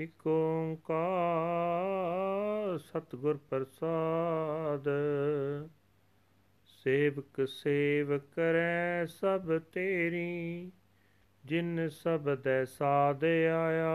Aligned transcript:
ਇਕ 0.00 0.26
ਓੰਕਾਰ 0.26 2.78
ਸਤਿਗੁਰ 2.78 3.38
ਪ੍ਰਸਾਦ। 3.50 4.88
ਸੇਵਕ 6.64 7.48
ਸੇਵ 7.48 8.18
ਕਰੈ 8.18 9.06
ਸਭ 9.06 9.60
ਤੇਰੀ, 9.72 10.72
ਜਿਨ 11.44 11.88
ਸਬਦੈ 11.88 12.64
ਸਾਧ 12.64 13.24
ਆਇਆ 13.24 13.94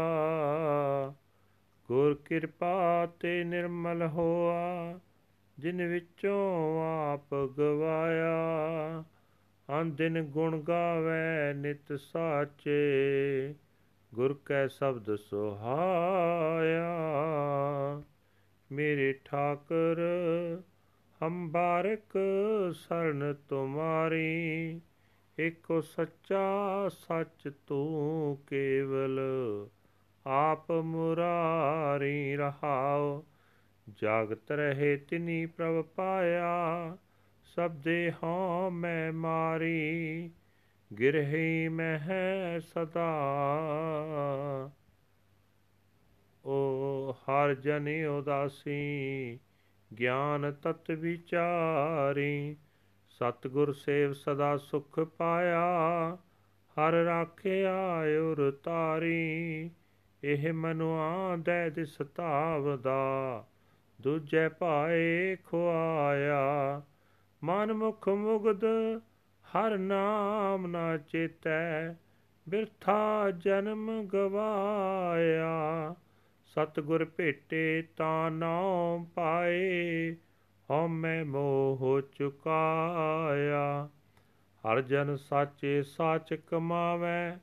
ਗੁਰ 1.90 2.14
ਕਿਰਪਾ 2.26 3.06
ਤੇ 3.20 3.44
ਨਿਰਮਲ 3.44 4.08
ਹੋਆ, 4.08 5.00
ਜਿਨ 5.60 5.88
ਵਿੱਚੋਂ 5.88 6.82
ਆਪ 7.14 7.36
ਗਵਾਇਆ। 7.58 9.04
ਅੰਦਿਨ 9.82 10.22
ਗੁਣ 10.22 10.62
ਗਾਵੇ, 10.62 11.54
ਨਿਤ 11.54 12.00
ਸਾਚੇ, 12.00 12.80
ਗੁਰ 14.16 14.40
ਕੈ 14.46 14.68
ਸ਼ਬਦ 14.68 15.16
ਸੁਹਾਇਆ। 15.16 16.98
ਮੇਰੇ 18.72 19.20
ਠਾਕਰ 19.26 19.98
ਹਮ 21.24 21.52
ਬਾਰਕ 21.52 22.18
ਸਰਨ 22.74 23.36
ਤੁਮਾਰੀ, 23.50 24.82
ਏਕੋ 25.40 25.82
ਸੱਚਾ 25.82 26.88
ਸੱਚ 26.90 27.52
ਤੂੰ 27.68 28.38
ਕੇਵਲ 28.48 29.20
ਆਪ 30.32 30.72
ਮੁਰਾਰੀ 30.72 32.36
ਰਹਾਉ, 32.36 33.24
ਜਾਗਤ 34.02 34.52
ਰਹੇ 34.52 34.98
ਤਿਨੀ 34.98 35.46
ਪ੍ਰਭ 35.46 35.86
ਪਾਇਆ, 35.86 36.98
ਸਭ 37.44 37.72
ਦੇ 37.72 38.12
ਹਾਂ 38.24 38.72
ਮੈਂ 38.72 39.14
ਮਾਰੀ 39.14 40.32
ਗਿਰਹੀ 41.00 41.68
ਮਹਿ 41.68 42.60
ਸਦਾ। 42.60 43.10
ਓ 46.46 47.12
ਹਰ 47.12 47.54
ਜਨ 47.54 48.06
ਉਦਾਸੀ, 48.06 49.40
ਗਿਆਨ 50.00 50.52
ਤਤ 50.52 50.92
ਵਿਚਾਰੀ, 50.92 52.58
ਸਤਗੁਰ 53.10 53.74
ਸੇਵ 53.74 54.14
ਸਦਾ 54.14 54.58
ਸੁਖ 54.58 55.00
ਪਾਇਆ, 55.00 56.18
ਹਰ 56.78 56.92
ਰਾਖਿਆ 56.92 57.76
ਉਰ 58.22 58.60
ਤਾਰੀ। 58.64 59.70
ਇਹ 60.24 60.54
ਮਨੁਆ 60.54 61.36
ਦੇ 61.36 61.70
ਦਿਸ 61.70 62.02
ਦਾ 62.82 63.46
ਦੂਜੇ 64.02 64.50
ਪਾਏ 64.50 65.36
ਖੁਆਇਆ। 65.36 66.82
ਮਨ 67.44 67.74
ਮੁਖ 67.74 68.10
ਮੁਗਦ 68.10 68.64
ਹਰ 69.46 69.78
ਨਾਮ 69.78 70.68
ਨਾ 70.68 70.98
ਚੇਤੈ, 70.98 71.94
ਬਿਰਥਾ 72.50 73.32
ਜਨਮ 73.32 74.08
ਗਵਾਇਆ। 74.14 75.96
ਸਤਗੁਰ 76.46 77.06
ਭੇਟੇ 77.06 77.84
ਤਾਂ 77.98 78.32
ਨਾਮ 78.32 79.06
ਪਾਏ, 79.06 80.16
ਹਉਮੈ 80.70 81.24
ਮੋਹ 81.24 82.02
ਚੁਕਾਇਆ। 82.16 83.90
ਹਰ 84.42 84.82
ਜਨ 84.82 85.16
ਸਾਚੇ 85.16 85.84
ਸਾਚ 85.84 86.34
ਕਮਾਵੇ 86.34 87.38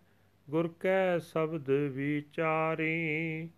ਗੁਰ 0.50 0.74
ਕੈ 0.80 1.18
ਸ਼ਬਦ 1.18 1.70
ਵਿਚਾਰੀ, 1.70 3.48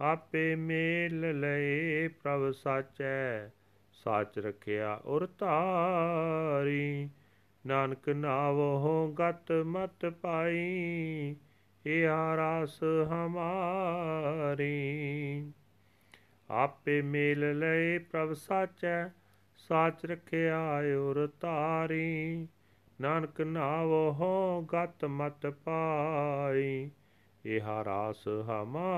ਆਪੇ 0.00 0.54
ਮੇਲ 0.54 1.40
ਲਏ 1.40 2.08
ਪ੍ਰਭ 2.08 2.50
ਸਾਚੈ, 2.50 3.48
ਸਾਚ 3.92 4.38
ਰਖਿਆ 4.38 5.00
ਉਰ 5.04 5.28
ਧਾਰੀ। 5.38 7.08
ਨਾਨਕ 7.66 8.08
ਨਾਵੋ 8.08 9.14
ਗਤ 9.20 9.52
ਮਤ 9.52 10.06
ਪਾਈ 10.06 11.36
ਏ 11.86 12.06
ਆਰਾਸ 12.06 12.80
ਹਮਾਰੀ। 12.82 14.78
ਆਪੇ 16.50 17.02
ਮੇਲ 17.02 17.58
ਲਏ 17.58 17.98
ਪ੍ਰਭ 17.98 18.32
ਸਾਚੈ, 18.32 19.08
ਸਾਚ 19.56 20.06
ਰਖਿਆ 20.06 20.60
ਉਰ 21.00 21.28
ਧਾਰੀ। 21.40 22.48
ਨਾਨਕ 23.00 23.40
ਨਾਵੋ 23.40 24.66
ਗਤ 24.74 25.04
ਮਤ 25.04 25.46
ਪਾਈ 25.46 26.90
ਇਹ 27.46 27.84
ਰਾਸ 27.84 28.28
ਹਮਾਰੀ। 28.28 28.94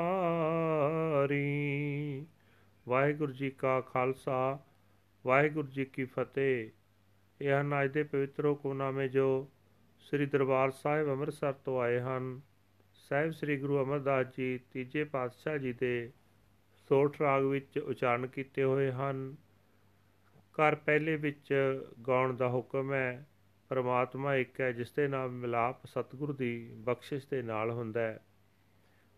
ਵਾਹਿਗੁਰੂ 2.89 3.33
ਜੀ 3.33 3.51
ਕਾ 3.51 3.81
ਖਾਲਸਾ, 3.81 4.59
ਵਾਹਿਗੁਰੂ 5.27 5.69
ਜੀ 5.69 5.85
ਕੀ 5.85 6.05
ਫਤਿਹ। 6.05 6.71
ਇਹ 7.41 7.61
ਹਨ 7.61 7.85
ਅੱਜ 7.85 7.91
ਦੇ 7.91 8.03
ਪਵਿੱਤਰ 8.03 8.47
ਹੁਕਮਨਾਮੇ 8.47 9.09
ਜੋ 9.09 9.51
ਸ੍ਰੀ 10.01 10.27
ਦਰਬਾਰ 10.27 10.71
ਸਾਹਿਬ 10.71 11.09
ਅੰਮ੍ਰਿਤਸਰ 11.09 11.53
ਤੋਂ 11.53 11.81
ਆਏ 11.81 12.01
ਹਨ। 12.01 12.41
ਸਾਹਿਬ 12.95 13.31
ਸ੍ਰੀ 13.31 13.57
ਗੁਰੂ 13.57 13.85
ਅਮਰਦਾਸ 13.85 14.27
ਜੀ 14.37 14.61
ਤੀਜੇ 14.73 15.05
ਪਾਤਸ਼ਾਹ 15.05 15.59
ਜੀ 15.59 15.73
ਦੇ 15.73 16.13
ਸੋਠ 16.89 17.21
ਰਾਗ 17.21 17.45
ਵਿੱਚ 17.45 17.79
ਉਚਾਰਨ 17.79 18.27
ਕੀਤੇ 18.27 18.65
ਹੋਏ 18.65 18.93
ਹਨ। 18.93 19.37
ਘਰ 20.37 20.75
ਪਹਿਲੇ 20.75 21.17
ਵਿੱਚ 21.17 21.55
ਗਾਉਣ 22.09 22.37
ਦਾ 22.37 22.49
ਹੁਕਮ 22.49 22.93
ਹੈ 22.93 23.27
ਪਰਮਾਤਮਾ 23.71 24.35
ਇੱਕ 24.35 24.61
ਹੈ, 24.61 24.73
ਜਿਸ 24.73 24.93
ਦੇ 24.93 25.09
ਨਾਲ 25.09 25.29
ਮਿਲਾਪ 25.29 25.87
ਸਤਿਗੁਰੂ 25.87 26.33
ਦੀ 26.33 26.71
ਬਖਸ਼ਿਸ਼ 26.75 27.27
ਦੇ 27.31 27.43
ਨਾਲ 27.43 27.71
ਹੁੰਦਾ 27.71 28.01
ਹੈ। 28.01 28.21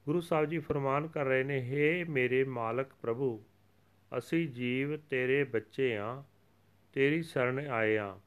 ਗੁਰੂ 0.06 0.20
ਸਾਹਿਬ 0.20 0.46
ਜੀ 0.46 0.58
ਫਰਮਾਨ 0.58 1.06
ਕਰ 1.06 1.24
ਰਹੇ 1.24 1.44
ਨੇ 1.44 1.58
हे 1.58 2.10
ਮੇਰੇ 2.10 2.44
ਮਾਲਕ 2.44 2.86
ਪ੍ਰਭੂ, 3.02 3.44
ਅਸੀਂ 4.18 4.48
ਜੀਵ 4.48 4.96
ਤੇਰੇ 4.96 5.44
ਬੱਚੇ 5.44 5.96
ਆ, 5.96 6.24
ਤੇਰੀ 6.92 7.22
ਸ਼ਰਨ 7.22 7.58
ਆਏ 7.58 7.96
ਆ। 7.96 8.18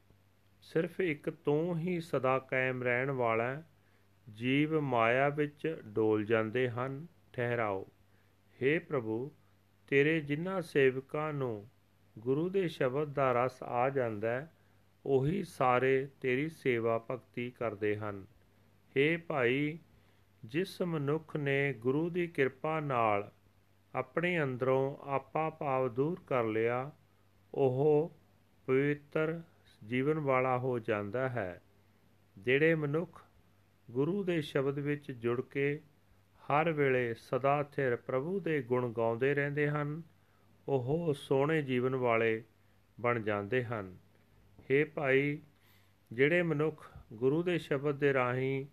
ਸਿਰਫ 0.60 1.00
ਇੱਕ 1.00 1.30
ਤੂੰ 1.30 1.78
ਹੀ 1.78 2.00
ਸਦਾ 2.00 2.38
ਕਾਇਮ 2.38 2.82
ਰਹਿਣ 2.82 3.10
ਵਾਲਾ 3.10 3.62
ਜੀਵ 4.32 4.80
ਮਾਇਆ 4.80 5.28
ਵਿੱਚ 5.28 5.82
ਡੋਲ 5.84 6.24
ਜਾਂਦੇ 6.24 6.70
ਹਨ, 6.70 7.06
ਠਹਿਰਾਓ। 7.32 7.86
हे 8.60 8.84
ਪ੍ਰਭੂ, 8.84 9.32
ਤੇਰੇ 9.88 10.20
ਜਿਨ੍ਹਾਂ 10.20 10.62
ਸੇਵਕਾਂ 10.62 11.32
ਨੂੰ 11.32 11.68
ਗੁਰੂ 12.18 12.48
ਦੇ 12.48 12.68
ਸ਼ਬਦ 12.68 13.12
ਦਾ 13.12 13.44
ਰਸ 13.44 13.62
ਆ 13.62 13.90
ਜਾਂਦਾ 13.90 14.30
ਹੈ 14.30 14.52
ਉਹੀ 15.06 15.44
ਸਾਰੇ 15.44 16.08
ਤੇਰੀ 16.20 16.48
ਸੇਵਾ 16.48 17.06
ਭਗਤੀ 17.10 17.50
ਕਰਦੇ 17.50 17.96
ਹਨ। 17.96 18.26
हे 18.96 19.20
ਭਾਈ, 19.26 19.78
ਜਿਸ 20.44 20.82
ਮਨੁੱਖ 20.82 21.36
ਨੇ 21.36 21.72
ਗੁਰੂ 21.72 22.10
ਦੀ 22.10 22.26
ਕਿਰਪਾ 22.26 22.80
ਨਾਲ 22.80 23.32
ਆਪਣੇ 23.94 24.42
ਅੰਦਰੋਂ 24.42 24.96
ਆਪਾ 25.04 25.50
ਭਾਵ 25.50 25.88
ਦੂਰ 25.88 26.20
ਕਰ 26.26 26.44
ਲਿਆ, 26.44 26.90
ਉਹ 27.54 28.16
ਪਵਿੱਤਰ 28.66 29.40
ਜੀਵਨ 29.86 30.18
ਵਾਲਾ 30.18 30.58
ਹੋ 30.58 30.78
ਜਾਂਦਾ 30.78 31.28
ਹੈ, 31.28 31.62
ਜਿਹੜੇ 32.38 32.74
ਮਨੁੱਖ 32.74 33.22
ਗੁਰੂ 33.90 34.24
ਦੇ 34.24 34.40
ਸ਼ਬਦ 34.40 34.78
ਵਿੱਚ 34.78 35.12
ਜੁੜ 35.12 35.40
ਕੇ 35.40 35.80
ਹਰ 36.42 36.72
ਵੇਲੇ 36.72 37.14
ਸਦਾ 37.14 37.62
ਥਿਰ 37.62 37.96
ਪ੍ਰਭੂ 37.96 38.40
ਦੇ 38.40 38.62
ਗੁਣ 38.62 38.92
ਗਾਉਂਦੇ 38.92 39.34
ਰਹਿੰਦੇ 39.34 39.68
ਹਨ, 39.68 40.02
ਉਹ 40.68 41.14
ਸੋਹਣੇ 41.14 41.62
ਜੀਵਨ 41.62 41.96
ਵਾਲੇ 41.96 42.42
ਬਣ 43.00 43.20
ਜਾਂਦੇ 43.20 43.64
ਹਨ। 43.64 43.96
हे 44.70 44.90
ਭਾਈ, 44.94 45.38
ਜਿਹੜੇ 46.12 46.42
ਮਨੁੱਖ 46.42 46.90
ਗੁਰੂ 47.12 47.42
ਦੇ 47.42 47.58
ਸ਼ਬਦ 47.58 47.96
ਦੇ 47.96 48.12
ਰਾਹੀਂ 48.12 48.66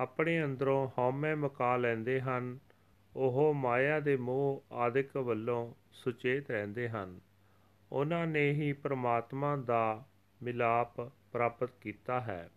ਆਪਣੇ 0.00 0.44
ਅੰਦਰੋਂ 0.44 0.88
ਹਉਮੈ 0.98 1.34
ਮਕਾ 1.34 1.76
ਲੈਂਦੇ 1.76 2.20
ਹਨ, 2.20 2.58
ਉਹ 3.16 3.54
ਮਾਇਆ 3.54 4.00
ਦੇ 4.00 4.16
ਮੋਹ 4.16 4.64
ਆਦਿਕ 4.72 5.16
ਵੱਲੋਂ 5.16 5.74
ਸੁਚੇਤ 5.92 6.50
ਰਹਿੰਦੇ 6.50 6.88
ਹਨ। 6.88 7.20
ਉਹਨਾਂ 7.92 8.26
ਨੇ 8.26 8.52
ਹੀ 8.52 8.72
ਪ੍ਰਮਾਤਮਾ 8.72 9.56
ਦਾ 9.56 10.04
ਮਿਲਾਪ 10.42 11.00
ਪ੍ਰਾਪਤ 11.32 11.70
ਕੀਤਾ 11.80 12.20
ਹੈ। 12.20 12.50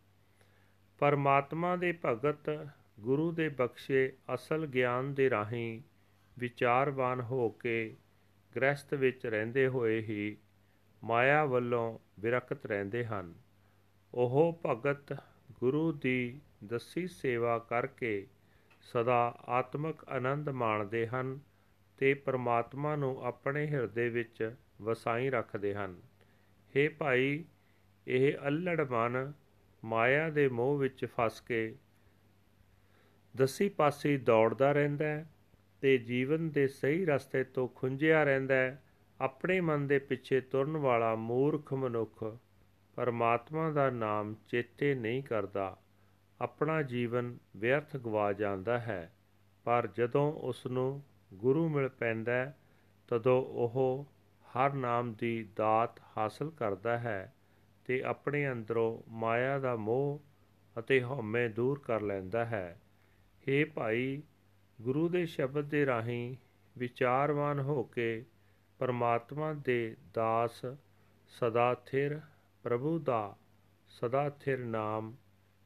ਪਰਮਾਤਮਾ 1.00 1.76
ਦੇ 1.76 2.00
ਭਗਤ 2.06 2.68
ਗੁਰੂ 3.00 3.32
ਦੇ 3.32 3.50
ਬਖਸ਼ੇ 3.50 4.14
ਅਸਲ 4.34 4.68
ਗਿਆਨ 4.68 5.14
ਦੇ 5.14 5.30
ਰਾਹੀਂ 5.30 5.82
ਵਿਚਾਰਵਾਨ 6.40 7.22
ਹੋ 7.22 7.50
ਕੇ 7.50 7.96
ਗ੍ਰਸਥ 8.56 8.94
ਵਿੱਚ 8.94 9.26
ਰਹਿੰਦੇ 9.26 9.68
ਹੋਏ 9.68 10.00
ਹੀ 10.00 10.38
ਮਾਇਆ 11.04 11.46
ਵੱਲੋਂ 11.46 12.00
ਵਿਰਕਤ 12.20 12.66
ਰਹਿੰਦੇ 12.66 13.06
ਹਨ। 13.06 13.34
ਉਹ 14.14 14.62
ਭਗਤ 14.66 15.14
ਗੁਰੂ 15.52 15.92
ਦੀ 15.92 16.40
ਦਸੀ 16.68 17.08
ਸੇਵਾ 17.08 17.60
ਕਰਕੇ 17.60 18.28
ਸਦਾ 18.82 19.38
ਆਤਮਿਕ 19.46 20.10
ਆਨੰਦ 20.10 20.50
ਮਾਣਦੇ 20.50 21.08
ਹਨ 21.08 21.40
ਤੇ 21.98 22.14
ਪਰਮਾਤਮਾ 22.14 22.96
ਨੂੰ 22.96 23.26
ਆਪਣੇ 23.26 23.68
ਹਿਰਦੇ 23.68 24.10
ਵਿੱਚ 24.10 24.56
ਵਸਾਈ 24.82 25.30
ਰੱਖਦੇ 25.30 25.76
ਹਨ। 25.76 26.02
हे 26.76 26.92
ਭਾਈ, 26.98 27.46
ਇਹ 28.08 28.34
ਅਲੜ 28.48 28.92
ਮਨ 28.92 29.34
ਮਾਇਆ 29.86 30.30
ਦੇ 30.30 30.48
ਮੋਹ 30.48 30.78
ਵਿੱਚ 30.78 31.06
ਫਸ 31.06 31.42
ਕੇ 31.42 31.76
ਦਸੀ 33.38 33.70
ਪਾਸੇ 33.70 34.18
ਦੌੜਦਾ 34.18 34.72
ਰਹਿੰਦਾ 34.72 35.06
ਹੈ 35.06 35.30
ਤੇ 35.82 35.98
ਜੀਵਨ 35.98 36.50
ਦੇ 36.50 36.68
ਸਹੀ 36.68 37.06
ਰਸਤੇ 37.06 37.44
ਤੋਂ 37.44 37.68
ਖੁੰਝਿਆ 37.68 38.24
ਰਹਿੰਦਾ 38.24 38.56
ਹੈ। 38.56 38.84
ਆਪਣੇ 39.22 39.60
ਮਨ 39.62 39.88
ਦੇ 39.88 40.00
ਪਿੱਛੇ 40.00 40.42
ਤੁਰਨ 40.42 40.78
ਵਾਲਾ 40.78 41.16
ਮੂਰਖ 41.16 41.74
ਮਨੁੱਖ 41.74 42.38
ਪਰਮਾਤਮਾ 42.96 43.72
ਦਾ 43.72 43.90
ਨਾਮ 43.90 44.36
ਚੇਤੇ 44.48 44.96
ਨਹੀਂ 44.96 45.24
ਕਰਦਾ। 45.24 45.78
ਆਪਣਾ 46.42 46.82
ਜੀਵਨ 46.82 47.38
ਵਿਅਰਥ 47.58 47.98
ਗਵਾ 47.98 48.34
ਜਾਂਦਾ 48.34 48.80
ਹੈ, 48.80 49.14
ਪਰ 49.64 49.88
ਜਦੋਂ 49.96 50.34
ਉਸ 50.34 50.66
ਨੂੰ 50.66 51.04
ਗੁਰੂ 51.34 51.70
ਮਿਲ 51.70 51.90
ਪੈਂਦਾ 51.90 52.54
ਤਦੋਂ 53.08 53.42
ਉਹ 53.42 54.06
ਹਰ 54.46 54.74
ਨਾਮ 54.74 55.14
ਦੀ 55.14 55.48
ਦਾਤ 55.56 56.00
ਹਾਸਲ 56.18 56.50
ਕਰਦਾ 56.50 56.98
ਹੈ 56.98 57.34
ਤੇ 57.86 58.04
ਆਪਣੇ 58.04 58.52
ਅੰਦਰੋਂ 58.52 59.12
ਮਾਇਆ 59.12 59.60
ਦਾ 59.60 59.76
ਮੋਹ 59.76 60.22
ਅਤੇ 60.80 61.04
ਹਉਮੈ 61.04 61.48
ਦੂਰ 61.48 61.80
ਕਰ 61.80 62.02
ਲੈਂਦਾ 62.02 62.46
ਹੈ। 62.46 62.82
हे 63.44 63.72
ਭਾਈ, 63.74 64.22
ਗੁਰੂ 64.82 65.10
ਦੇ 65.10 65.26
ਸ਼ਬਦ 65.26 65.66
ਦੇ 65.66 65.86
ਰਾਹੀਂ 65.86 66.36
ਵਿਚਾਰਵਾਨ 66.78 67.60
ਹੋ 67.60 67.84
ਕੇ 67.84 68.26
ਪਰਮਾਤਮਾ 68.80 69.54
ਦੇ 69.54 69.98
ਦਾਸ 70.14 70.66
ਸਦਾ 71.28 71.74
ਥਿਰ, 71.86 72.20
ਪ੍ਰਭੂ 72.64 73.00
ਦਾ 73.00 73.36
ਸਦਾ 73.88 74.30
ਥਿਰ 74.30 74.60
ਨਾਮ 74.60 75.16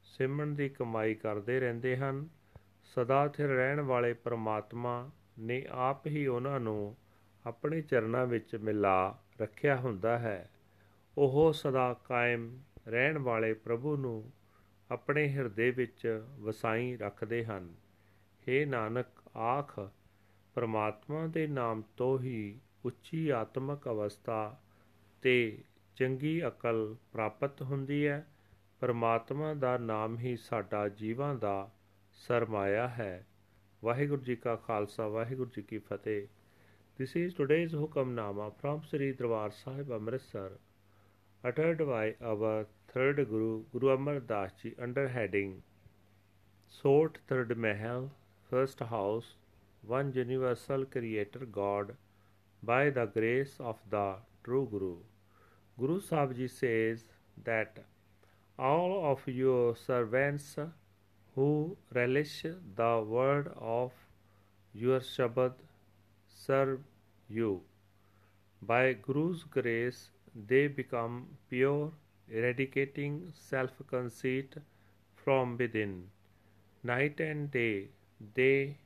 ਸਿਮਰਨ 0.04 0.56
ਦੀ 0.56 0.70
ਕਮਾਈ 0.70 1.16
ਕਰਦੇ 1.16 1.60
ਰਹਿੰਦੇ 1.60 1.98
ਹਨ। 1.98 2.30
ਸਦਾ 2.84 3.28
ਥਿਰ 3.28 3.48
ਰਹਿਣ 3.48 3.82
ਵਾਲੇ 3.82 4.14
ਪਰਮਾਤਮਾ 4.14 5.10
ਨੇ 5.40 5.68
ਆਪ 5.72 6.08
ਹੀ 6.08 6.28
ਉਹਨਾਂ 6.28 6.60
ਨੂੰ 6.60 6.96
ਆਪਣੇ 7.46 7.82
ਚਰਨਾਂ 7.82 8.26
ਵਿੱਚ 8.26 8.56
ਮਿਲਾ 8.56 9.20
ਰੱਖਿਆ 9.42 9.76
ਹੁੰਦਾ 9.76 10.20
ਹੈ। 10.20 10.50
ਉਹ 11.18 11.54
ਸਦਾ 11.54 11.94
ਕਾਇਮ 11.94 12.60
ਰਹਿਣ 12.88 13.18
ਵਾਲੇ 13.18 13.54
ਪ੍ਰਭੂ 13.54 13.98
ਨੂੰ 13.98 14.32
ਆਪਣੇ 14.92 15.28
ਹਿਰਦੇ 15.30 15.72
ਵਿੱਚ 15.72 16.24
ਵਸਾਈ 16.40 16.98
ਰੱਖਦੇ 16.98 17.46
ਹਨ। 17.46 17.76
हे 18.42 18.70
ਨਾਨਕ, 18.70 19.38
ਆਖ, 19.38 19.80
ਪਰਮਾਤਮਾ 20.54 21.28
ਦੇ 21.28 21.48
ਨਾਮ 21.48 21.84
ਤੋਂ 21.98 22.20
ਹੀ 22.20 22.60
ਉੱਚੀ 22.86 23.30
ਆਤਮਿਕ 23.30 23.88
ਅਵਸਥਾ 23.88 24.58
ਤੇ 25.22 25.58
ਚੰਗੀ 25.96 26.48
ਅਕਲ 26.48 26.96
ਪ੍ਰਾਪਤ 27.14 27.62
ਹੁੰਦੀ 27.62 28.08
ਹੈ 28.08 28.26
ਪਰਮਾਤਮਾ 28.80 29.54
ਦਾ 29.54 29.78
ਨਾਮ 29.78 30.18
ਹੀ 30.18 30.36
ਸਾਡਾ 30.38 30.88
ਜੀਵਾਂ 30.90 31.36
ਦਾ 31.36 31.70
ਸਰਮਾਇਆ 32.28 32.88
ਹੈ 32.88 33.26
ਵਾਹਿਗੁਰੂ 33.84 34.22
ਜੀ 34.22 34.36
ਕਾ 34.36 34.56
ਖਾਲਸਾ 34.56 35.08
ਵਾਹਿਗੁਰੂ 35.08 35.50
ਜੀ 35.56 35.62
ਕੀ 35.62 35.78
ਫਤਿਹ 35.78 36.28
This 37.00 37.16
is 37.16 37.34
today's 37.34 37.72
Hukamnama 37.72 38.52
from 38.60 38.82
Sri 38.84 39.14
Darbar 39.14 39.52
Sahib 39.52 39.92
Amritsar 39.92 40.52
uttered 41.44 41.80
by 41.88 42.16
our 42.22 42.68
third 42.90 43.22
Guru 43.30 43.64
Guru 43.72 43.90
Amar 43.90 44.20
Das 44.20 44.52
Ji 44.62 44.76
under 44.78 45.08
heading 45.08 45.64
Sort 46.72 47.18
Third 47.28 47.58
Mahal 47.58 48.12
First 48.52 48.84
House 48.92 49.32
One 49.84 50.12
Universal 50.14 50.86
Creator 50.88 51.48
God 51.60 51.96
by 52.64 52.90
the 52.90 53.06
grace 53.06 53.56
of 53.60 53.78
the 53.90 54.16
True 54.44 54.68
Guru 54.72 54.96
Guru 55.80 56.00
Sahib 56.00 56.36
Ji 56.36 56.48
says 56.48 57.04
that 57.44 57.80
all 58.58 58.94
of 59.12 59.28
your 59.28 59.76
servants 59.76 60.56
who 61.36 61.78
relish 61.94 62.46
the 62.76 63.04
word 63.16 63.52
of 63.58 63.92
your 64.74 65.00
Shabad 65.00 65.54
serve 66.28 66.80
you. 67.30 67.62
By 68.62 68.94
Guru's 68.94 69.44
grace, 69.44 70.12
they 70.36 70.68
become 70.68 71.28
pure, 71.50 71.92
eradicating 72.30 73.32
self 73.34 73.72
conceit 73.88 74.56
from 75.16 75.58
within. 75.58 76.10
Night 76.84 77.20
and 77.20 77.50
day, 77.52 77.90
they 78.36 78.78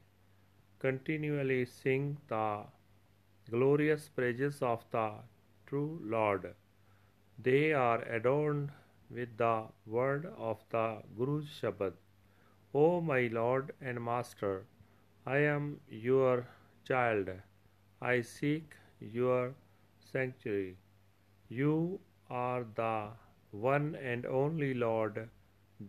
continually 0.79 1.65
sing 1.65 2.17
the 2.27 2.63
glorious 3.49 4.09
praises 4.09 4.61
of 4.61 4.83
the 4.91 5.11
true 5.67 5.99
Lord. 6.03 6.53
They 7.39 7.73
are 7.73 8.01
adorned 8.03 8.71
with 9.09 9.37
the 9.37 9.67
word 9.85 10.25
of 10.37 10.63
the 10.69 11.01
Guru's 11.17 11.47
Shabad. 11.47 11.93
O 12.73 13.01
my 13.01 13.27
Lord 13.27 13.73
and 13.81 14.03
Master, 14.03 14.65
I 15.25 15.37
am 15.37 15.79
your 15.89 16.47
child. 16.85 17.29
I 18.01 18.21
seek 18.21 18.75
your 18.99 19.55
sanctuary. 19.99 20.77
You 21.49 21.99
are 22.29 22.65
the 22.75 23.09
one 23.51 23.95
and 23.95 24.25
only 24.25 24.73
Lord, 24.73 25.29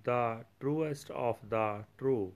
the 0.04 0.44
truest 0.60 1.10
of 1.10 1.38
the 1.48 1.84
true. 1.98 2.32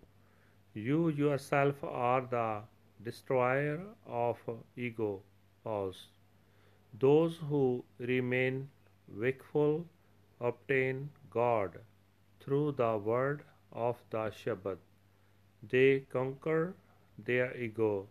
You 0.75 1.09
yourself 1.11 1.85
are 1.85 2.23
the 2.23 2.63
destroyer 3.03 3.81
of 4.07 4.39
ego. 4.77 5.23
Pause. 5.65 6.09
Those 6.99 7.39
who 7.49 7.85
remain 7.99 8.69
wakeful 9.09 9.87
obtain 10.41 11.11
God 11.31 11.79
through 12.41 12.73
the 12.73 12.97
word 12.99 13.43
of 13.73 14.03
the 14.11 14.31
Shabad. 14.31 14.79
They 15.63 16.01
conquer 16.01 16.75
their 17.19 17.57
ego 17.57 18.09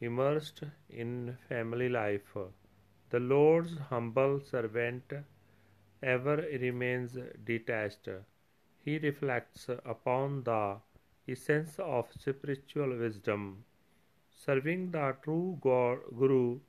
immersed 0.00 0.62
in 0.88 1.36
family 1.48 1.88
life. 1.88 2.36
The 3.10 3.20
Lord's 3.20 3.78
humble 3.90 4.40
servant 4.40 5.12
ever 6.02 6.36
remains 6.36 7.16
detached. 7.44 8.08
He 8.84 8.98
reflects 8.98 9.68
upon 9.68 10.44
the 10.44 10.80
essence 11.26 11.78
of 11.78 12.12
spiritual 12.12 12.96
wisdom. 12.98 13.64
Serving 14.44 14.90
the 14.90 15.16
true 15.22 15.58
Guru, 15.62 16.60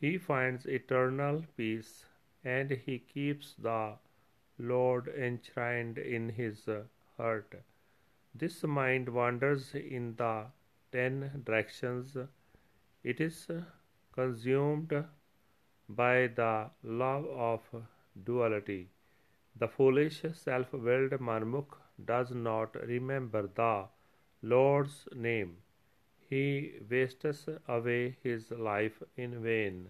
he 0.00 0.16
finds 0.16 0.64
eternal 0.64 1.44
peace 1.58 2.06
and 2.42 2.70
he 2.70 2.98
keeps 3.00 3.54
the 3.54 3.96
Lord 4.58 5.08
enshrined 5.08 5.98
in 5.98 6.30
his 6.30 6.66
heart. 7.18 7.54
This 8.34 8.62
mind 8.64 9.10
wanders 9.10 9.74
in 9.74 10.14
the 10.16 10.46
ten 10.90 11.42
directions 11.44 12.16
it 13.04 13.20
is 13.20 13.46
consumed 14.12 15.04
by 15.88 16.28
the 16.28 16.70
love 16.82 17.26
of 17.26 17.60
duality. 18.24 18.88
The 19.56 19.68
foolish, 19.68 20.22
self 20.32 20.72
willed 20.72 21.20
Marmukh 21.20 21.76
does 22.02 22.30
not 22.30 22.74
remember 22.86 23.48
the 23.48 23.88
Lord's 24.40 25.08
name. 25.14 25.58
He 26.28 26.80
wastes 26.90 27.48
away 27.66 28.18
his 28.22 28.50
life 28.50 29.02
in 29.16 29.42
vain. 29.42 29.88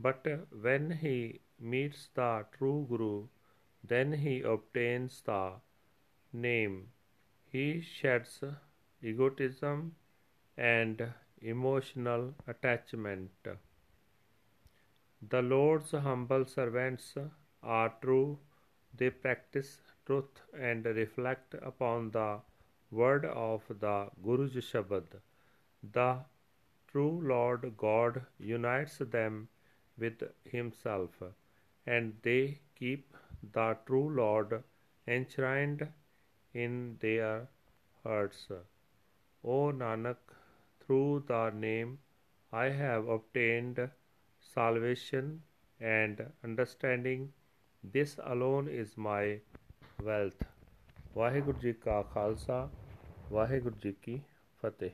But 0.00 0.26
when 0.50 0.90
he 0.90 1.40
meets 1.60 2.08
the 2.14 2.46
true 2.56 2.86
Guru, 2.88 3.28
then 3.84 4.12
he 4.12 4.40
obtains 4.40 5.20
the 5.20 5.52
name. 6.32 6.88
He 7.52 7.82
sheds 7.82 8.42
egotism 9.02 9.94
and 10.56 11.12
emotional 11.40 12.34
attachment. 12.46 13.30
The 15.28 15.42
Lord's 15.42 15.90
humble 15.92 16.46
servants 16.46 17.14
are 17.62 17.94
true, 18.00 18.38
they 18.94 19.10
practice 19.10 19.78
truth 20.06 20.40
and 20.58 20.86
reflect 20.86 21.54
upon 21.54 22.10
the 22.12 22.40
word 22.90 23.26
of 23.26 23.62
the 23.68 24.08
Guru's 24.22 24.54
Shabad. 24.54 25.20
The 25.85 26.25
true 26.87 27.21
Lord 27.21 27.77
God 27.77 28.25
unites 28.39 28.97
them 28.97 29.49
with 29.97 30.23
Himself, 30.45 31.21
and 31.85 32.17
they 32.23 32.59
keep 32.75 33.15
the 33.53 33.77
true 33.85 34.09
Lord 34.09 34.63
enshrined 35.07 35.87
in 36.53 36.97
their 36.99 37.47
hearts. 38.03 38.51
O 39.43 39.71
Nanak, 39.71 40.17
through 40.81 41.23
the 41.27 41.49
name 41.51 41.99
I 42.53 42.69
have 42.69 43.07
obtained 43.07 43.89
salvation 44.53 45.41
and 45.79 46.31
understanding. 46.43 47.31
This 47.83 48.17
alone 48.23 48.67
is 48.67 48.97
my 48.97 49.39
wealth. 49.99 50.43
Waheguru 51.15 51.59
ji 51.59 51.73
ਕਾ 51.73 52.01
ਖਾਲਸਾ 52.13 52.69
ਵਾਹਿਗੁਰੂ 53.31 53.75
ਜੀ 53.83 53.91
ਕੀ 54.01 54.19
ਫਤਿਹ 54.61 54.91